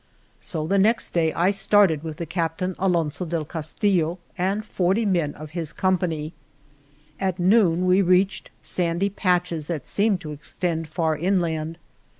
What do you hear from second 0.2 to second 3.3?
So the next day I started with the Cap tain Alonso